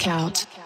Blackout. 0.00 0.59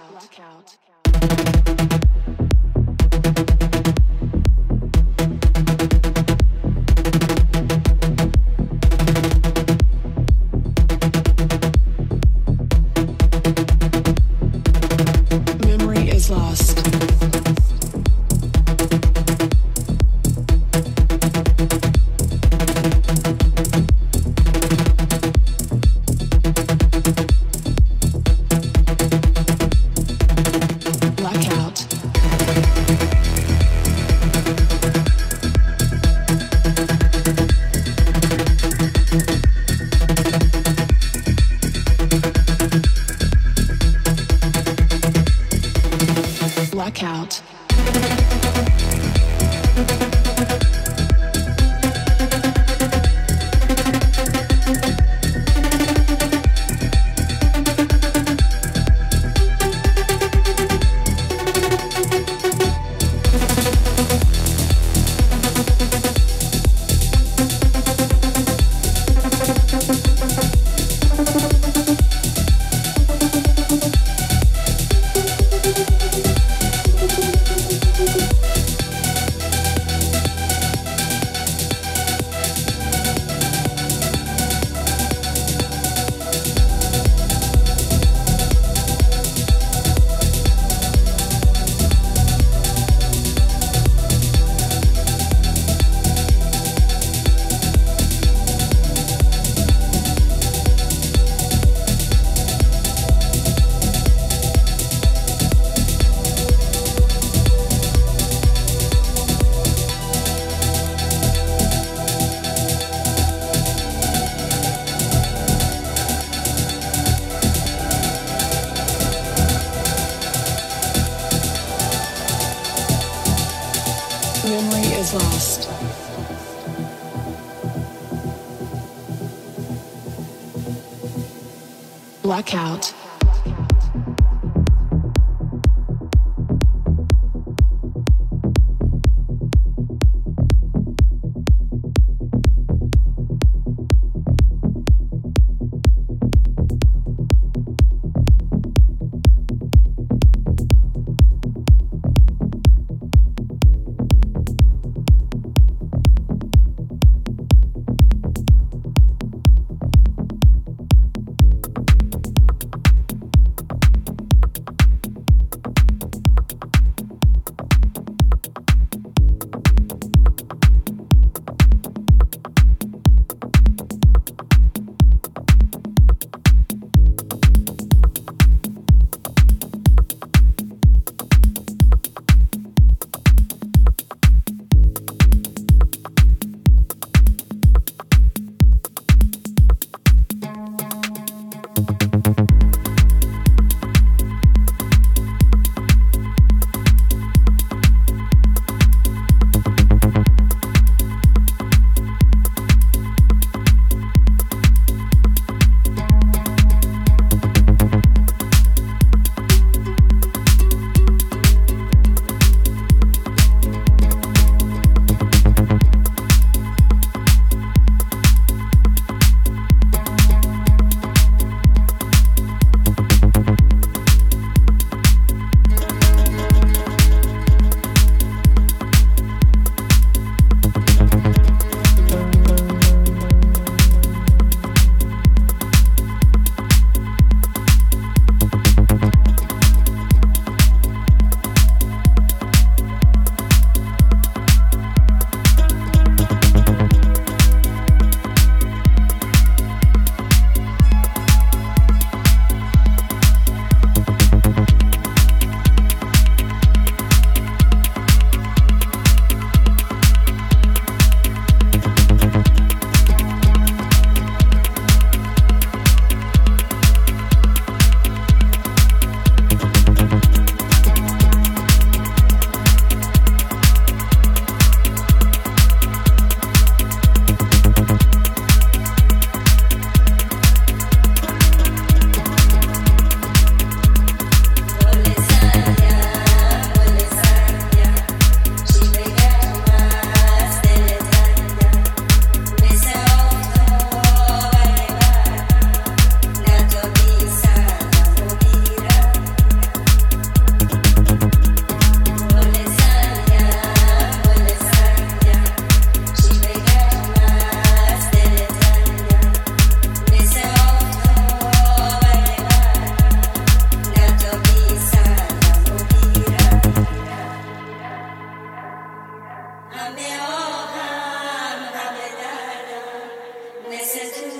listen 323.77 324.31
to 324.31 324.34